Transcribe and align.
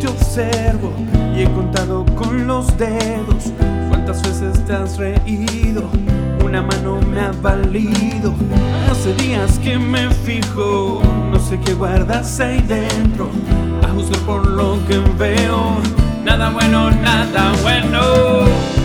te 0.00 0.08
observo 0.08 0.92
y 1.36 1.42
he 1.42 1.44
contado 1.44 2.04
con 2.14 2.46
los 2.46 2.66
dedos 2.76 3.52
cuántas 3.88 4.22
veces 4.22 4.64
te 4.64 4.72
has 4.72 4.96
reído. 4.96 5.88
Una 6.44 6.62
mano 6.62 7.00
me 7.10 7.20
ha 7.20 7.32
valido. 7.42 8.34
Hace 8.90 9.14
días 9.14 9.58
que 9.58 9.78
me 9.78 10.10
fijo, 10.10 11.02
no 11.30 11.38
sé 11.38 11.58
qué 11.60 11.74
guardas 11.74 12.40
ahí 12.40 12.60
dentro. 12.62 13.28
A 13.82 13.88
juzgar 13.88 14.20
por 14.20 14.46
lo 14.46 14.78
que 14.86 14.98
veo, 15.18 15.76
nada 16.24 16.50
bueno, 16.50 16.90
nada 16.90 17.52
bueno. 17.62 18.77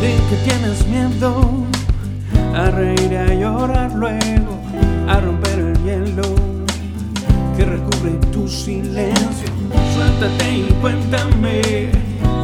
De 0.00 0.16
que 0.30 0.36
tienes 0.44 0.86
miedo 0.86 1.66
a 2.54 2.70
reír 2.70 3.18
a 3.18 3.34
llorar 3.34 3.92
luego, 3.92 4.58
a 5.06 5.20
romper 5.20 5.58
el 5.58 5.84
hielo 5.84 6.22
que 7.54 7.66
recubre 7.66 8.12
tu 8.32 8.48
silencio. 8.48 9.48
Suéltate 9.94 10.52
y 10.54 10.74
cuéntame 10.80 11.90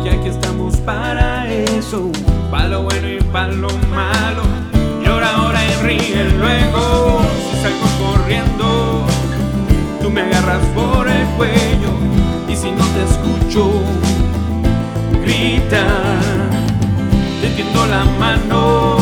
que 0.03 0.11
aquí 0.11 0.29
estamos 0.29 0.77
para 0.79 1.51
eso, 1.51 2.11
para 2.51 2.69
lo 2.69 2.83
bueno 2.83 3.09
y 3.09 3.23
para 3.33 3.53
lo 3.53 3.69
malo. 3.95 4.43
Llora 5.03 5.35
ahora 5.35 5.61
y 5.65 5.83
ríe 5.83 6.25
luego. 6.39 7.23
Si 7.51 7.63
salgo 7.63 7.89
corriendo, 8.05 9.07
tú 10.03 10.11
me 10.11 10.21
agarras 10.21 10.65
por 10.75 11.09
el 11.09 11.27
cuello 11.39 11.93
y 12.51 12.55
si 12.55 12.71
no 12.71 12.85
te 12.85 13.03
escucho, 13.05 13.71
grita 15.25 16.36
te 17.57 17.63
tiendo 17.63 17.87
la 17.87 18.05
mano, 18.19 18.96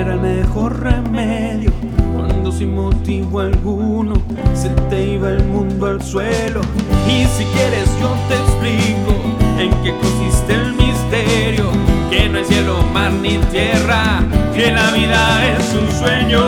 era 0.00 0.14
el 0.14 0.20
mejor 0.20 0.80
remedio 0.80 1.72
cuando 2.14 2.52
sin 2.52 2.74
motivo 2.74 3.40
alguno 3.40 4.14
se 4.54 4.68
te 4.88 5.14
iba 5.14 5.30
el 5.30 5.44
mundo 5.44 5.86
al 5.86 6.00
suelo. 6.00 6.60
Y 7.08 7.24
si 7.24 7.44
quieres 7.44 7.88
yo 8.00 8.14
te 8.28 8.34
explico 8.36 9.12
en 9.58 9.70
qué 9.82 9.92
consiste 10.00 10.54
el 10.54 10.74
misterio, 10.74 11.64
que 12.10 12.28
no 12.28 12.38
es 12.38 12.46
cielo, 12.46 12.76
mar 12.94 13.10
ni 13.12 13.38
tierra, 13.50 14.20
que 14.54 14.70
la 14.70 14.92
vida 14.92 15.56
es 15.56 15.74
un 15.74 15.90
sueño. 15.98 16.42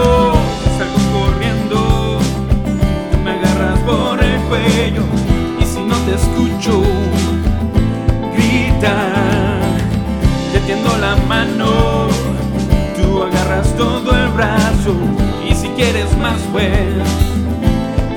Salgo 0.79 1.01
corriendo, 1.13 2.19
me 3.25 3.33
agarras 3.33 3.81
por 3.81 4.23
el 4.23 4.41
cuello 4.43 5.03
y 5.61 5.65
si 5.65 5.81
no 5.83 5.97
te 6.07 6.15
escucho, 6.15 6.83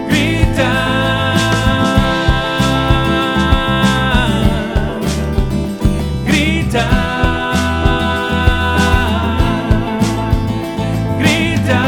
Grita, 0.08 0.72
grita, 6.26 6.86
grita, 11.20 11.82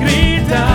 grita. 0.00 0.66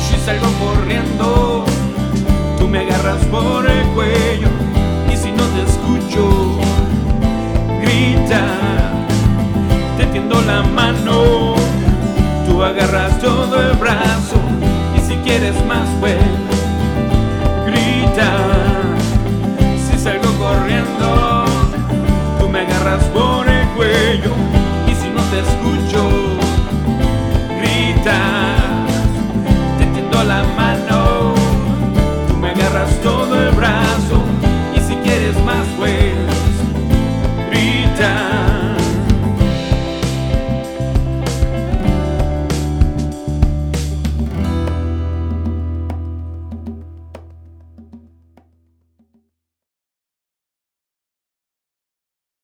Si 0.00 0.16
salgo 0.24 0.48
corriendo, 0.58 1.64
tú 2.58 2.68
me 2.68 2.80
agarras 2.80 3.24
por 3.26 3.67